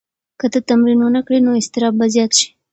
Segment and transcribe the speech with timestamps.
[0.39, 2.47] که ته تمرین ونه کړې نو اضطراب به زیات شي.